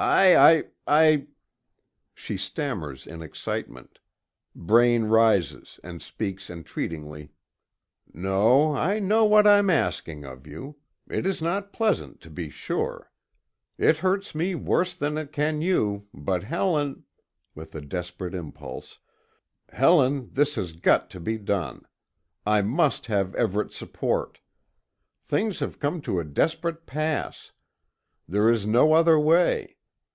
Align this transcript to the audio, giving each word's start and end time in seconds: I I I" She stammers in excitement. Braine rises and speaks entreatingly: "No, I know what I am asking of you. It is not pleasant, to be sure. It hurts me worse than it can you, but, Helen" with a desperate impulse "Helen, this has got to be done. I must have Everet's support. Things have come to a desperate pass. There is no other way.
I 0.00 0.36
I 0.36 0.64
I" 0.86 1.26
She 2.14 2.36
stammers 2.36 3.04
in 3.04 3.20
excitement. 3.20 3.98
Braine 4.54 5.06
rises 5.06 5.80
and 5.82 6.00
speaks 6.00 6.48
entreatingly: 6.48 7.30
"No, 8.14 8.76
I 8.76 9.00
know 9.00 9.24
what 9.24 9.44
I 9.44 9.58
am 9.58 9.68
asking 9.70 10.24
of 10.24 10.46
you. 10.46 10.76
It 11.10 11.26
is 11.26 11.42
not 11.42 11.72
pleasant, 11.72 12.20
to 12.20 12.30
be 12.30 12.48
sure. 12.48 13.10
It 13.76 13.96
hurts 13.96 14.36
me 14.36 14.54
worse 14.54 14.94
than 14.94 15.18
it 15.18 15.32
can 15.32 15.60
you, 15.62 16.06
but, 16.14 16.44
Helen" 16.44 17.02
with 17.56 17.74
a 17.74 17.80
desperate 17.80 18.36
impulse 18.36 19.00
"Helen, 19.70 20.28
this 20.30 20.54
has 20.54 20.74
got 20.74 21.10
to 21.10 21.18
be 21.18 21.38
done. 21.38 21.84
I 22.46 22.62
must 22.62 23.06
have 23.06 23.34
Everet's 23.34 23.74
support. 23.74 24.38
Things 25.24 25.58
have 25.58 25.80
come 25.80 26.00
to 26.02 26.20
a 26.20 26.24
desperate 26.24 26.86
pass. 26.86 27.50
There 28.28 28.48
is 28.48 28.64
no 28.64 28.92
other 28.92 29.18
way. 29.18 29.74